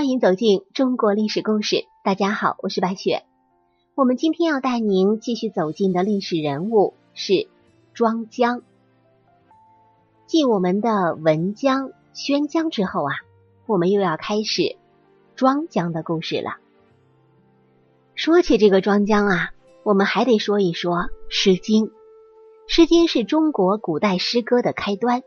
[0.00, 1.84] 欢迎走进中国历史故事。
[2.02, 3.22] 大家好，我是白雪。
[3.94, 7.50] 我们今天要带您继续走进的历史人物是
[7.92, 8.62] 庄姜。
[10.26, 13.12] 继我们的文姜、宣姜之后啊，
[13.66, 14.78] 我们又要开始
[15.36, 16.56] 庄姜的故事了。
[18.14, 19.50] 说起这个庄姜啊，
[19.82, 20.94] 我们还得说一说
[21.28, 21.84] 《诗经》。
[22.68, 25.22] 《诗经》是中国古代诗歌的开端，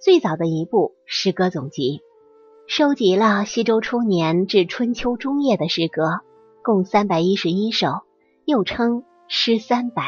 [0.00, 2.00] 最早的一部诗歌总集。
[2.66, 6.20] 收集了西周初年至春秋中叶的诗歌，
[6.62, 8.00] 共三百一十一首，
[8.46, 10.02] 又称《诗三百》。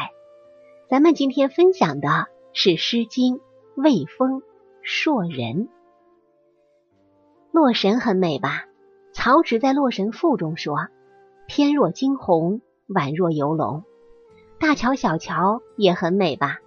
[0.89, 3.35] 咱们今天分享的是《诗经·
[3.75, 4.41] 卫风·
[4.81, 5.29] 硕人》。
[7.51, 8.65] 《洛神》很美吧？
[9.13, 10.87] 曹植在《洛神赋》中说
[11.47, 13.83] ：“翩若惊鸿，宛若游龙。”
[14.59, 16.57] 大乔小乔也很美吧？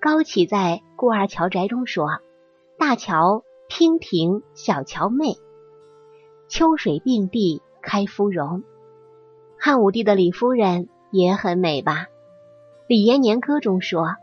[0.00, 2.18] 高启在《顾二乔宅》中说
[2.80, 5.36] ：“大乔。”娉婷小乔妹，
[6.48, 8.64] 秋水并蒂开芙蓉。
[9.60, 11.92] 汉武帝的李夫人也很美吧？
[12.88, 14.16] 《李延年歌》中说：“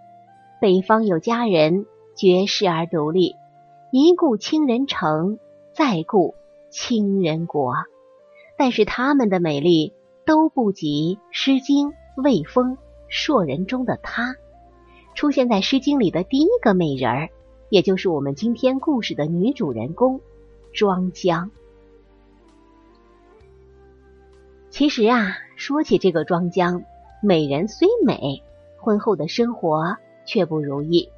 [0.60, 1.86] 北方有佳人，
[2.18, 3.36] 绝世而独立。
[3.90, 5.40] 一顾倾人城，
[5.72, 6.36] 再顾
[6.70, 7.74] 倾人国。”
[8.60, 9.94] 但是他们的美丽
[10.26, 12.76] 都不及《诗经·卫风·
[13.08, 14.36] 硕人》中的她，
[15.16, 17.30] 出现在《诗经》里的第一个美人儿。
[17.70, 20.22] 也就是我们今天故事的女主人公
[20.74, 21.52] 庄姜。
[24.70, 26.84] 其实啊，说起这个庄姜，
[27.22, 28.44] 美人虽美，
[28.78, 31.10] 婚后的生活却不如意。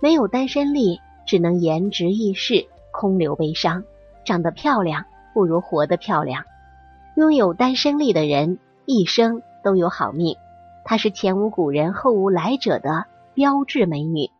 [0.00, 3.84] 没有单身力，只能颜值易逝，空留悲伤。
[4.24, 6.44] 长得漂亮不如活得漂亮。
[7.16, 10.36] 拥有单身力的人，一生都有好命。
[10.84, 14.30] 她是前无古人后无来者的标志美女。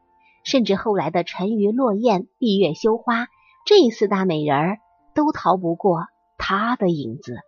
[0.47, 3.27] 甚至后来的沉鱼落雁、闭月羞花
[3.67, 4.79] 这四大美人儿
[5.13, 6.07] 都逃不过
[6.39, 7.41] 她的影子。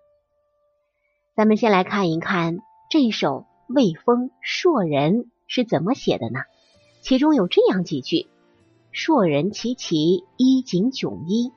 [1.36, 2.58] 咱们先来看一看
[2.90, 5.12] 这首《魏风·硕人》
[5.46, 6.40] 是怎么写的呢？
[7.00, 8.26] 其中有这样几句
[8.90, 11.52] ：“硕人其其衣锦迥衣，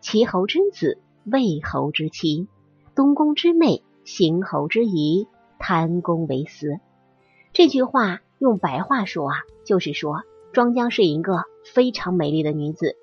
[0.00, 2.48] 齐侯之子，魏侯之妻，
[2.94, 5.28] 东宫之妹，邢侯之仪，
[5.58, 6.78] 贪公为私。”
[7.52, 10.22] 这句话用白话说啊，就是说。
[10.56, 11.44] 庄姜是一个
[11.74, 12.96] 非常美丽的女子，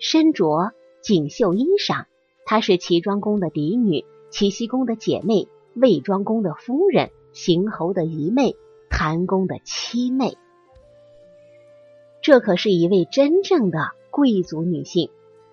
[0.00, 0.72] 身着
[1.02, 2.06] 锦绣衣裳。
[2.44, 5.46] 她是齐庄公的嫡女，齐僖公的姐妹，
[5.76, 8.56] 魏庄公的夫人，邢侯的姨妹，
[8.90, 10.36] 谭公的妻妹。
[12.22, 15.10] 这可是一位真正的贵族女性。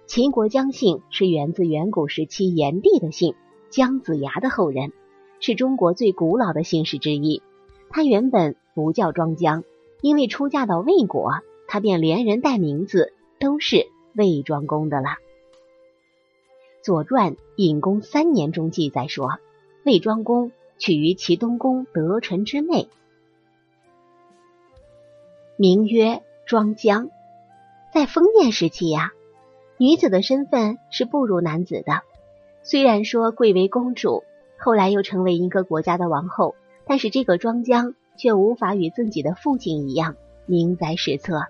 [0.07, 3.35] 秦国姜姓是源自远古时期炎帝的姓，
[3.69, 4.91] 姜子牙的后人，
[5.39, 7.43] 是中国最古老的姓氏之一。
[7.91, 9.63] 她原本不叫庄姜。
[10.03, 11.31] 因为出嫁到魏国，
[11.65, 15.07] 她便连人带名字都是魏庄公的了。
[16.83, 19.39] 《左传·隐公三年》中记载说，
[19.85, 22.89] 魏庄公娶于齐东宫得臣之妹，
[25.55, 27.09] 名曰庄姜。
[27.93, 29.13] 在封建时期呀，
[29.77, 32.01] 女子的身份是不如男子的。
[32.61, 34.25] 虽然说贵为公主，
[34.57, 37.95] 后来又成为一个国家的王后，但是这个庄姜。
[38.15, 40.15] 却无法与自己的父亲一样
[40.45, 41.41] 名载史册，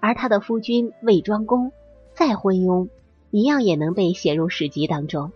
[0.00, 1.72] 而他的夫君魏庄公
[2.12, 2.88] 再昏庸，
[3.30, 5.32] 一样也能被写入史籍当中。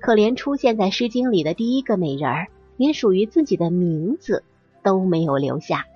[0.00, 4.42] 可怜出现在《诗经》里的第一个美人儿，连属于自己的名字
[4.82, 5.86] 都没有留下。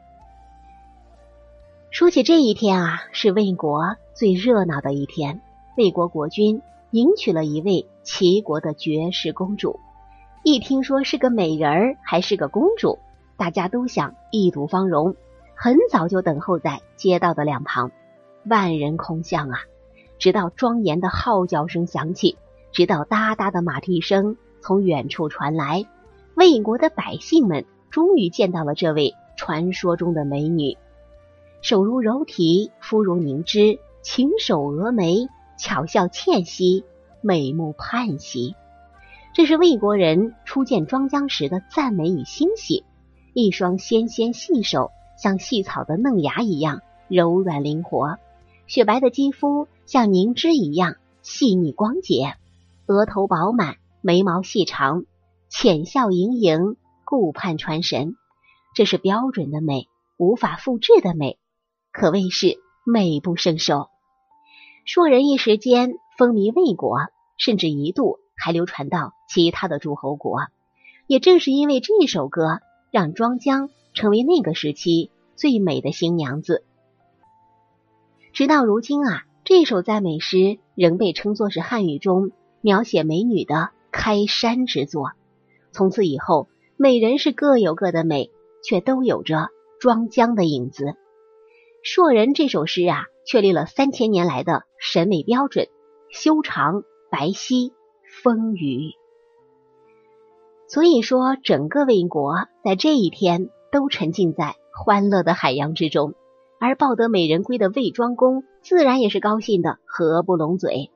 [1.90, 5.40] 说起这一天啊，是魏国最热闹的一天。
[5.76, 6.60] 魏国国君
[6.90, 9.80] 迎娶了一位齐国的绝世公主，
[10.42, 12.98] 一听说是个美人儿，还是个公主。
[13.36, 15.16] 大家都想一睹芳容，
[15.54, 17.90] 很早就等候在街道的两旁，
[18.44, 19.58] 万人空巷啊！
[20.18, 22.38] 直到庄严的号角声响起，
[22.72, 25.84] 直到哒哒的马蹄声从远处传来，
[26.34, 30.76] 魏国的百姓们终于见到了这位传说中的美女。
[31.60, 35.28] 手如柔荑，肤如凝脂，轻手蛾眉，
[35.58, 36.84] 巧笑倩兮，
[37.20, 38.54] 美目盼兮。
[39.34, 42.84] 这是魏国人初见庄姜时的赞美与欣喜。
[43.34, 48.18] 一双纤纤细手，像细草的嫩芽一样柔软灵活；
[48.68, 52.36] 雪白的肌肤像凝脂一样细腻光洁；
[52.86, 55.04] 额头饱满，眉毛细长，
[55.48, 58.14] 浅笑盈盈，顾盼传神。
[58.72, 61.36] 这是标准的美，无法复制的美，
[61.90, 63.88] 可谓是美不胜收。
[64.84, 67.00] 硕人一时间风靡魏国，
[67.36, 70.38] 甚至一度还流传到其他的诸侯国。
[71.08, 72.60] 也正是因为这首歌。
[72.94, 76.62] 让庄姜成为那个时期最美的新娘子。
[78.32, 82.30] 直到如今啊，这首赞美诗仍被称作是汉语中
[82.60, 85.10] 描写美女的开山之作。
[85.72, 86.46] 从此以后，
[86.76, 88.30] 美人是各有各的美，
[88.62, 89.48] 却都有着
[89.80, 90.84] 庄姜的影子。
[91.82, 95.66] 《硕人》这首诗啊，确立了三千年来的审美标准：
[96.10, 97.72] 修长、白皙、
[98.22, 98.94] 丰腴。
[100.74, 106.14] 所以说，整个魏国在这一天都沉浸在欢乐的海洋之中，
[106.58, 110.90] 而抱得美人归的魏庄公自然也是高兴的合不拢嘴。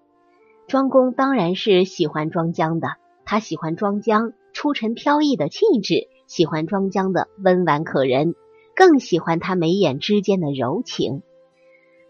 [0.66, 2.88] 庄公当然是喜欢庄姜的，
[3.24, 8.34] 他喜欢庄姜出尘飘逸的气质，喜欢庄姜的温婉可人，
[8.74, 11.22] 更喜欢他眉眼之间的柔情。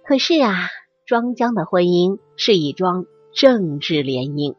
[0.06, 0.54] 可是啊，
[1.04, 3.04] 庄姜的婚姻是一桩
[3.34, 4.54] 政治联姻。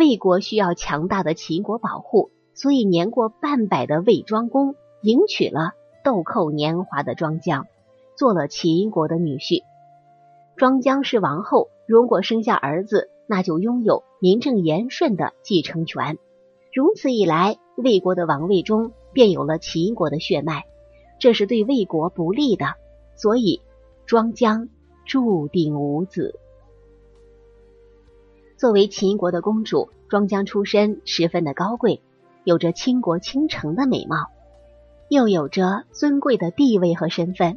[0.00, 7.66] 魏国需要强大的秦国保护，所以年过半百的魏庄公迎娶了豆蔻年华的庄姜，
[8.16, 9.62] 做了秦国的女婿。
[10.56, 16.16] 庄姜是王后，如果生下儿子，那就拥有名正言顺的继承权。
[16.72, 20.64] 如此一来，魏国的王位中便有了秦国的血脉，
[21.18, 22.64] 这是对魏国不利的。
[23.16, 23.60] 所以，
[24.06, 24.70] 庄姜
[25.04, 26.40] 注定无子。
[28.60, 32.02] 作为秦国的公主，庄姜出身十分的高贵，
[32.44, 34.26] 有着倾国倾城的美貌，
[35.08, 37.56] 又有着尊贵的地位和身份。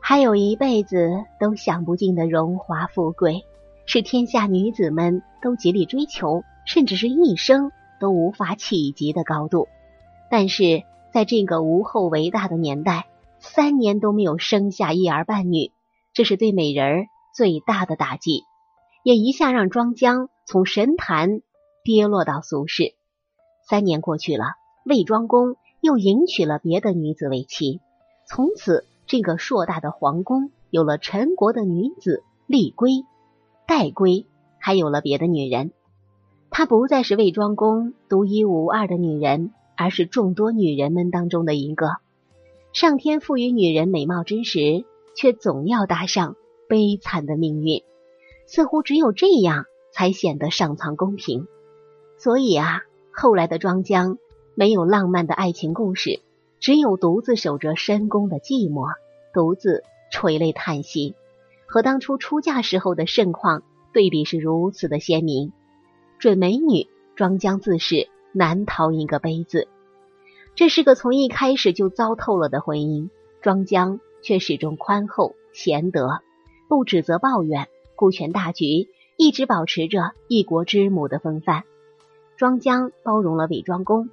[0.00, 3.42] 还有一辈子都享不尽的荣华富贵，
[3.84, 9.66] 是天下女子们都极力追求，甚至是一生都无法企及的高度。
[10.30, 13.06] 但是在这个无后为大的年代，
[13.40, 15.72] 三年都没有生下一儿半女，
[16.14, 18.44] 这是对美人最大的打击，
[19.02, 21.42] 也一下让庄姜从神坛
[21.84, 22.94] 跌落到俗世。
[23.68, 24.44] 三年过去了，
[24.84, 27.80] 魏庄公又迎娶了别的女子为妻，
[28.28, 28.86] 从此。
[29.04, 33.04] 这个硕大的皇宫有了陈国的女子丽归、
[33.66, 34.26] 戴归，
[34.58, 35.72] 还有了别的女人。
[36.50, 41.96] 她不再是魏庄公独一无二的女人，而是众多女人们当中的一个。
[42.72, 44.84] 上天赋予女人美貌之时，
[45.16, 46.36] 却总要搭上
[46.68, 47.82] 悲惨的命运。
[48.46, 51.46] 似乎只有这样，才显得上苍公平。
[52.18, 54.18] 所以啊，后来的庄姜
[54.54, 56.20] 没有浪漫的爱情故事。
[56.60, 58.86] 只有独自守着深宫的寂寞，
[59.34, 61.16] 独自垂泪叹息，
[61.66, 65.52] 和当初出嫁时候的盛况对比是如此的鲜明。
[66.20, 66.86] 准美女
[67.16, 69.66] 庄姜自是难逃一个悲字。
[70.54, 73.08] 这是个从一开始就糟透了的婚姻，
[73.40, 76.20] 庄姜却始终宽厚贤德，
[76.68, 77.66] 不指责抱怨，
[77.96, 81.64] 顾全大局，一直保持着一国之母的风范。
[82.36, 84.10] 庄姜包容了韦庄公，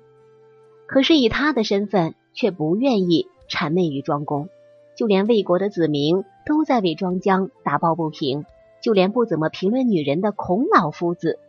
[0.85, 2.15] 可是以他的身份。
[2.31, 4.49] 却不愿意谄媚于庄公，
[4.95, 8.45] 就连魏国的子民都在为庄姜打抱不平，
[8.81, 11.39] 就连不怎么评论女人的孔老夫子，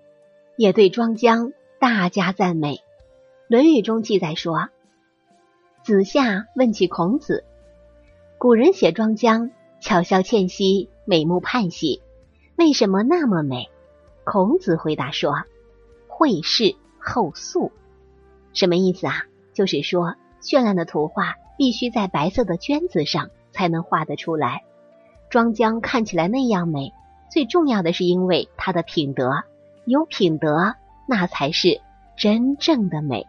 [0.56, 2.76] 也对庄姜大加赞美。
[3.46, 4.70] 《论语》中记载说
[5.84, 7.44] ：“子夏问起孔子，
[8.38, 12.00] 古人写庄姜巧笑倩兮，美目盼兮，
[12.60, 13.68] 为什么那么美？”
[14.22, 15.34] 孔子回答说
[16.06, 17.72] ：“绘事后素。”
[18.54, 19.24] 什么意思啊？
[19.52, 20.14] 就是说。
[20.42, 24.64] 绚烂的图画必须在白色的绢子上才能画得出来。
[25.28, 26.94] 庄姜看起来那样美，
[27.30, 29.42] 最重要的是因为她的品德。
[29.84, 30.76] 有品德，
[31.06, 31.82] 那才是
[32.16, 33.26] 真正的美。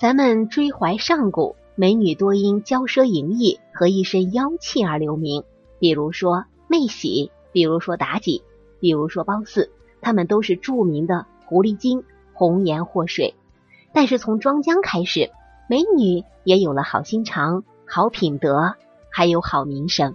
[0.00, 5.44] 咱们追怀上古，美女多因骄奢淫逸和一身妖气而留名。
[5.78, 8.42] 比如说媚喜，比如说妲己，
[8.80, 9.68] 比如说褒姒，
[10.00, 13.34] 她们都是著名的狐狸精，红颜祸水。
[13.92, 15.30] 但是从庄姜开始，
[15.68, 18.74] 美女也有了好心肠、好品德，
[19.10, 20.14] 还有好名声。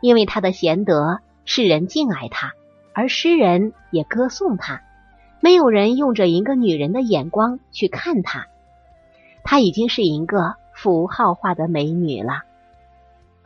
[0.00, 2.52] 因为她的贤德，世人敬爱她，
[2.92, 4.82] 而诗人也歌颂她。
[5.40, 8.46] 没有人用着一个女人的眼光去看她，
[9.44, 12.42] 她已经是一个符号化的美女了。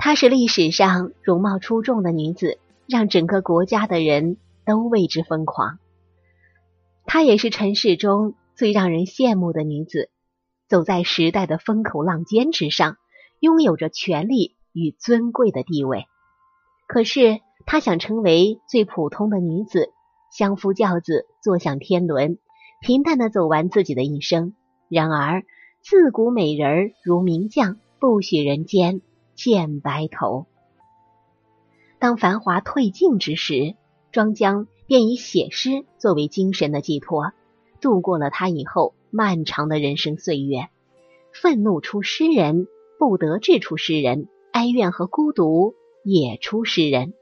[0.02, 5.78] 她是历史上容貌出众的女子，让整个国家的人都为之疯狂。
[7.04, 8.34] 她也是尘世中。
[8.56, 10.10] 最让人羡慕的女子，
[10.68, 12.98] 走在时代的风口浪尖之上，
[13.38, 16.04] 拥有着权力与尊贵的地位。
[16.86, 19.88] 可是，她想成为最普通的女子，
[20.30, 22.36] 相夫教子，坐享天伦，
[22.82, 24.52] 平淡的走完自己的一生。
[24.90, 25.42] 然而，
[25.80, 29.00] 自古美人如名将，不许人间
[29.42, 30.44] 见白头。
[31.98, 33.74] 当繁华褪尽之时，
[34.12, 37.32] 庄姜便以写诗作为精神的寄托。
[37.80, 40.68] 度过了他以后漫长的人生岁月，
[41.32, 42.66] 愤怒出诗人，
[42.98, 47.14] 不得志出诗人，哀怨和孤独也出诗人。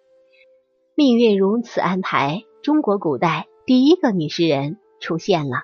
[0.97, 5.59] 命运如此安排，中国古代第一个女诗人出现了。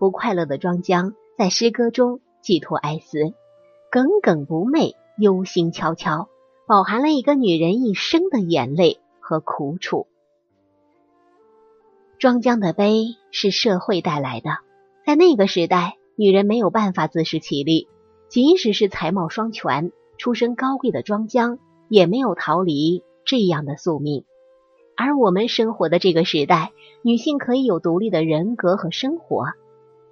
[0.00, 3.20] 不快乐的庄姜在诗歌中寄托哀思，
[3.88, 6.28] 耿耿不寐，忧心悄悄，
[6.66, 10.06] 饱含了一个女人一生的眼泪和苦楚。
[12.18, 14.50] 庄姜的悲是社会带来的，
[15.06, 17.88] 在那个时代，女人没有办法自食其力，
[18.28, 21.58] 即使是才貌双全、出身高贵的庄姜，
[21.88, 24.24] 也没有逃离这样的宿命。
[24.96, 29.46] 而我们生活的这个时代，女性可以有独立的人格和生活，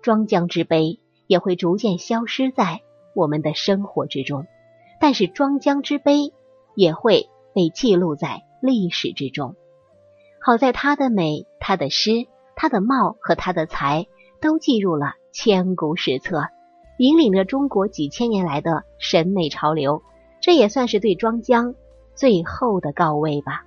[0.02, 2.80] 庄姜之悲也会逐渐消失在
[3.14, 4.46] 我们的生活之中，
[5.00, 6.32] 但是庄姜之悲
[6.74, 9.54] 也会被记录在历史之中。
[10.40, 14.06] 好在她的美、她的诗、她的貌和她的才
[14.40, 16.48] 都记入了千古史册，
[16.98, 20.02] 引领着中国几千年来的审美潮流。
[20.40, 21.74] 这也算是对庄姜
[22.14, 23.64] 最后的告慰吧。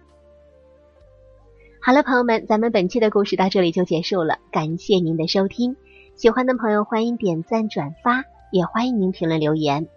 [1.81, 5.75] 好了，朋友们，咱们本期的故事到这里就结束了，感谢您的收听。
[6.15, 9.88] 喜欢的朋友欢迎点赞转发，也欢迎您评论留言。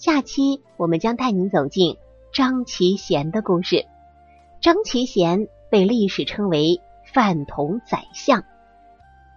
[0.00, 1.96] 下期我们将带您走进
[2.32, 3.86] 张其贤的故事。
[4.60, 5.46] 张其贤。
[5.70, 6.80] 被历史称为
[7.14, 8.42] 饭桶宰相，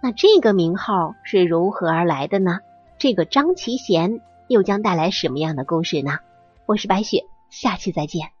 [0.02, 2.58] 那这个名号是如何而来的呢？
[2.98, 6.18] 这个张其贤又将带来什么样的故事呢？
[6.66, 8.33] 我是白雪，下期再见。